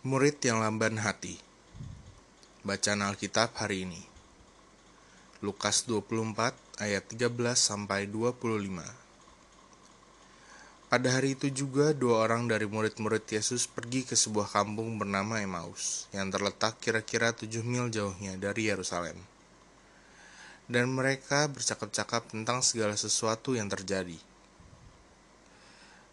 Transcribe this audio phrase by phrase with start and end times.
[0.00, 1.36] Murid yang lamban hati.
[2.64, 4.00] Bacaan Alkitab hari ini.
[5.44, 8.40] Lukas 24 ayat 13 sampai 25.
[10.88, 16.08] Pada hari itu juga dua orang dari murid-murid Yesus pergi ke sebuah kampung bernama Emmaus
[16.16, 19.20] yang terletak kira-kira 7 mil jauhnya dari Yerusalem.
[20.64, 24.16] Dan mereka bercakap-cakap tentang segala sesuatu yang terjadi.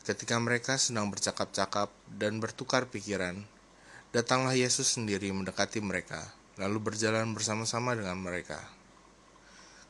[0.04, 3.56] Ketika mereka sedang bercakap-cakap dan bertukar pikiran,
[4.16, 8.64] Datanglah Yesus sendiri mendekati mereka, lalu berjalan bersama-sama dengan mereka.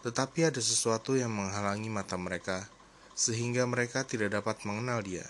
[0.01, 2.65] Tetapi ada sesuatu yang menghalangi mata mereka,
[3.13, 5.25] sehingga mereka tidak dapat mengenal Dia.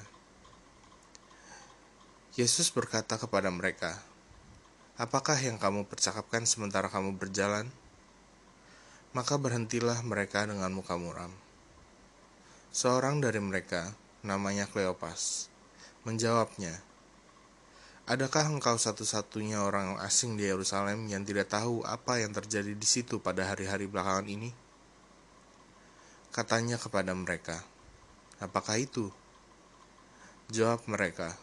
[2.40, 4.00] Yesus berkata kepada mereka,
[4.96, 7.68] "Apakah yang kamu percakapkan sementara kamu berjalan?"
[9.12, 11.34] Maka berhentilah mereka dengan muka muram.
[12.72, 15.52] Seorang dari mereka, namanya Kleopas,
[16.06, 16.87] menjawabnya,
[18.08, 23.20] Adakah engkau satu-satunya orang asing di Yerusalem yang tidak tahu apa yang terjadi di situ
[23.20, 24.56] pada hari-hari belakangan ini?
[26.32, 27.68] Katanya kepada mereka,
[28.40, 29.12] "Apakah itu?"
[30.48, 31.36] Jawab mereka,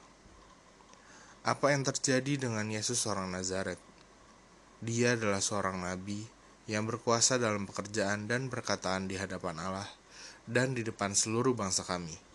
[1.45, 3.77] "Apa yang terjadi dengan Yesus orang Nazaret?
[4.81, 6.25] Dia adalah seorang nabi
[6.65, 9.89] yang berkuasa dalam pekerjaan dan perkataan di hadapan Allah
[10.48, 12.34] dan di depan seluruh bangsa kami."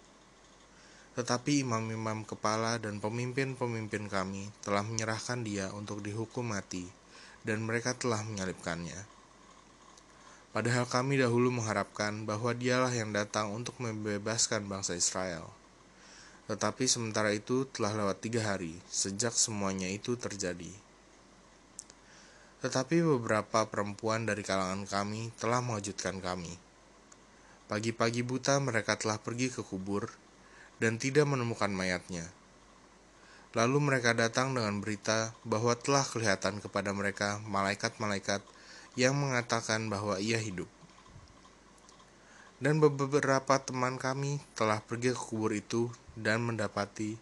[1.20, 6.88] Tetapi imam-imam kepala dan pemimpin-pemimpin kami telah menyerahkan dia untuk dihukum mati,
[7.44, 8.96] dan mereka telah menyalibkannya.
[10.56, 15.52] Padahal kami dahulu mengharapkan bahwa dialah yang datang untuk membebaskan bangsa Israel.
[16.48, 20.72] Tetapi sementara itu telah lewat tiga hari sejak semuanya itu terjadi.
[22.64, 26.56] Tetapi beberapa perempuan dari kalangan kami telah mengejutkan kami.
[27.68, 30.29] Pagi-pagi buta mereka telah pergi ke kubur
[30.80, 32.28] dan tidak menemukan mayatnya.
[33.54, 38.42] Lalu mereka datang dengan berita bahwa telah kelihatan kepada mereka malaikat-malaikat
[38.96, 40.68] yang mengatakan bahwa ia hidup.
[42.60, 45.88] Dan beberapa teman kami telah pergi ke kubur itu
[46.20, 47.16] dan mendapati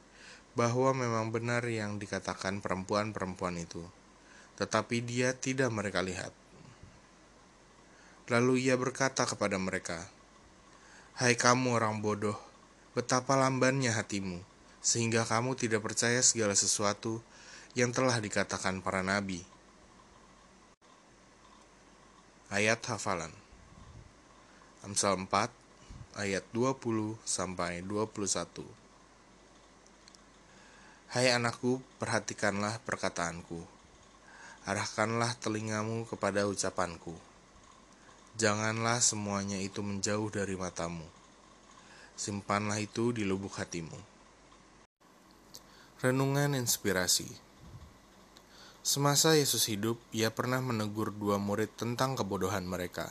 [0.57, 3.85] bahwa memang benar yang dikatakan perempuan-perempuan itu,
[4.57, 6.33] tetapi dia tidak mereka lihat.
[8.33, 10.09] Lalu ia berkata kepada mereka,
[11.21, 12.46] "Hai kamu orang bodoh,
[12.97, 14.41] betapa lambannya hatimu,
[14.81, 17.21] sehingga kamu tidak percaya segala sesuatu
[17.77, 19.45] yang telah dikatakan para nabi.
[22.49, 23.29] Ayat hafalan
[24.81, 25.29] Amsal 4
[26.17, 28.65] ayat 20 sampai 21
[31.13, 33.61] Hai anakku, perhatikanlah perkataanku.
[34.65, 37.13] Arahkanlah telingamu kepada ucapanku.
[38.41, 41.16] Janganlah semuanya itu menjauh dari matamu
[42.17, 43.93] simpanlah itu di lubuk hatimu.
[46.01, 47.29] Renungan inspirasi
[48.81, 53.05] Semasa Yesus hidup, ia pernah menegur dua murid tentang kebodohan mereka.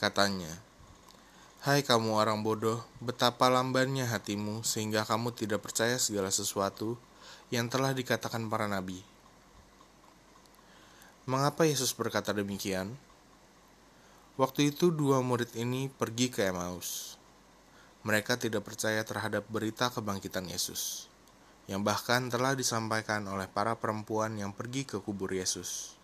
[0.00, 0.48] Katanya,
[1.60, 6.96] Hai kamu orang bodoh, betapa lambannya hatimu sehingga kamu tidak percaya segala sesuatu
[7.52, 9.04] yang telah dikatakan para nabi.
[11.28, 12.96] Mengapa Yesus berkata demikian?
[14.40, 17.20] Waktu itu dua murid ini pergi ke Emmaus
[18.02, 21.06] mereka tidak percaya terhadap berita kebangkitan Yesus,
[21.70, 25.94] yang bahkan telah disampaikan oleh para perempuan yang pergi ke kubur Yesus.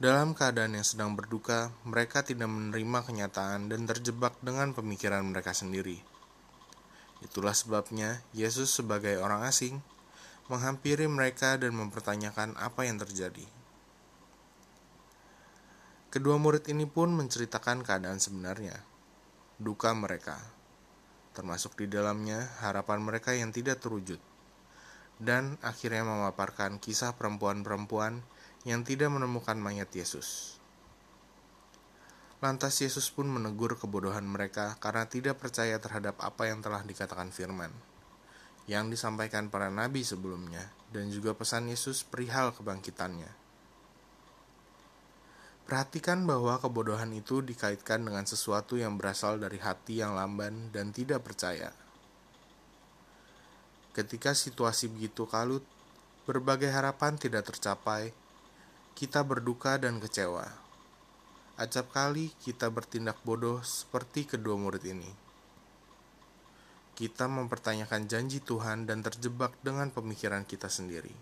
[0.00, 6.00] Dalam keadaan yang sedang berduka, mereka tidak menerima kenyataan dan terjebak dengan pemikiran mereka sendiri.
[7.20, 9.84] Itulah sebabnya Yesus, sebagai orang asing,
[10.48, 13.44] menghampiri mereka dan mempertanyakan apa yang terjadi.
[16.08, 18.91] Kedua murid ini pun menceritakan keadaan sebenarnya
[19.62, 20.42] duka mereka,
[21.32, 24.18] termasuk di dalamnya harapan mereka yang tidak terwujud,
[25.22, 28.20] dan akhirnya memaparkan kisah perempuan-perempuan
[28.66, 30.58] yang tidak menemukan mayat Yesus.
[32.42, 37.70] Lantas Yesus pun menegur kebodohan mereka karena tidak percaya terhadap apa yang telah dikatakan firman,
[38.66, 43.41] yang disampaikan para nabi sebelumnya, dan juga pesan Yesus perihal kebangkitannya.
[45.62, 51.22] Perhatikan bahwa kebodohan itu dikaitkan dengan sesuatu yang berasal dari hati yang lamban dan tidak
[51.22, 51.70] percaya.
[53.92, 55.62] Ketika situasi begitu kalut,
[56.24, 58.10] berbagai harapan tidak tercapai,
[58.96, 60.48] kita berduka dan kecewa.
[61.60, 65.12] Acap kali kita bertindak bodoh seperti kedua murid ini.
[66.96, 71.12] Kita mempertanyakan janji Tuhan dan terjebak dengan pemikiran kita sendiri.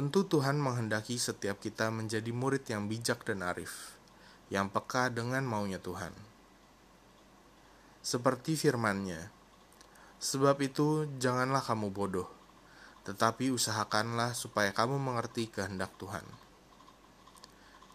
[0.00, 4.00] Tentu Tuhan menghendaki setiap kita menjadi murid yang bijak dan arif,
[4.48, 6.16] yang peka dengan maunya Tuhan.
[8.00, 9.28] Seperti firman-Nya,
[10.16, 12.32] sebab itu janganlah kamu bodoh,
[13.04, 16.24] tetapi usahakanlah supaya kamu mengerti kehendak Tuhan.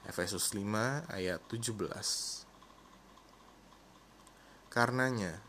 [0.06, 1.74] Efesus 5 ayat 17
[4.70, 5.42] Karenanya,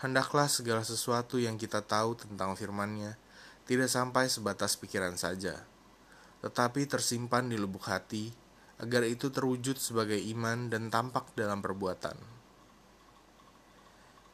[0.00, 3.20] hendaklah segala sesuatu yang kita tahu tentang firman-Nya
[3.68, 5.68] tidak sampai sebatas pikiran saja,
[6.44, 8.30] tetapi tersimpan di lubuk hati,
[8.78, 12.38] agar itu terwujud sebagai iman dan tampak dalam perbuatan.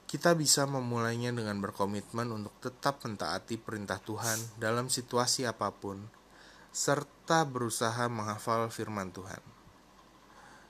[0.04, 5.98] Kita bisa memulainya dengan berkomitmen untuk tetap mentaati perintah Tuhan dalam situasi apa pun,
[6.70, 9.42] serta berusaha menghafal firman Tuhan.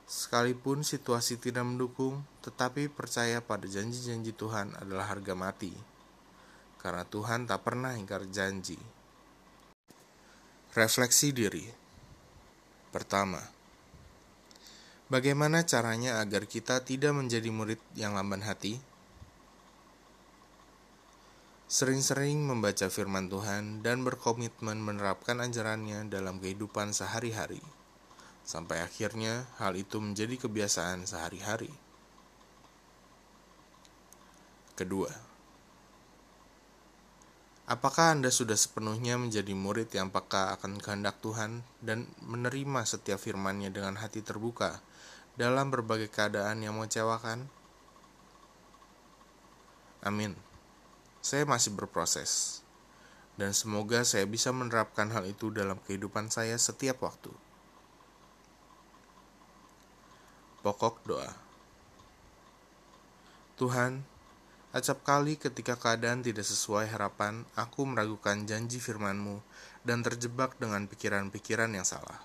[0.05, 5.73] Sekalipun situasi tidak mendukung, tetapi percaya pada janji-janji Tuhan adalah harga mati.
[6.77, 8.77] Karena Tuhan tak pernah ingkar janji.
[10.75, 11.63] Refleksi diri.
[12.91, 13.39] Pertama,
[15.07, 18.75] bagaimana caranya agar kita tidak menjadi murid yang lamban hati?
[21.71, 27.63] Sering-sering membaca firman Tuhan dan berkomitmen menerapkan ajarannya dalam kehidupan sehari-hari
[28.43, 31.71] sampai akhirnya hal itu menjadi kebiasaan sehari-hari.
[34.75, 35.34] Kedua,
[37.65, 43.73] apakah Anda sudah sepenuhnya menjadi murid yang peka akan kehendak Tuhan dan menerima setiap firman-Nya
[43.73, 44.81] dengan hati terbuka
[45.33, 47.49] dalam berbagai keadaan yang mengecewakan?
[50.05, 50.37] Amin.
[51.25, 52.61] Saya masih berproses,
[53.33, 57.33] dan semoga saya bisa menerapkan hal itu dalam kehidupan saya setiap waktu.
[60.61, 61.33] Pokok doa.
[63.57, 64.05] Tuhan,
[64.75, 69.39] acap kali ketika keadaan tidak sesuai harapan, aku meragukan janji firman-Mu
[69.87, 72.19] dan terjebak dengan pikiran-pikiran yang salah.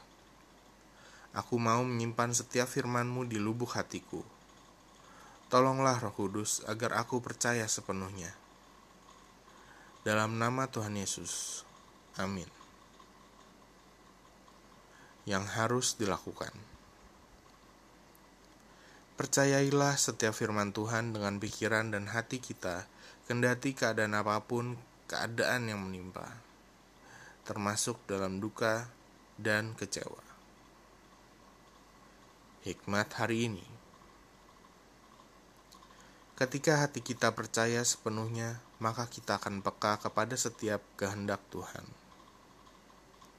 [1.30, 4.26] Aku mau menyimpan setiap firman-Mu di lubuk hatiku.
[5.46, 8.34] Tolonglah Roh Kudus agar aku percaya sepenuhnya.
[10.02, 11.62] Dalam nama Tuhan Yesus.
[12.18, 12.50] Amin.
[15.22, 16.50] Yang harus dilakukan.
[19.20, 22.88] Percayailah setiap firman Tuhan dengan pikiran dan hati kita,
[23.28, 24.80] kendati keadaan apa pun
[25.12, 26.24] keadaan yang menimpa,
[27.44, 28.88] termasuk dalam duka
[29.36, 30.24] dan kecewa.
[32.64, 33.66] Hikmat hari ini
[36.40, 41.84] Ketika hati kita percaya sepenuhnya, maka kita akan peka kepada setiap kehendak Tuhan.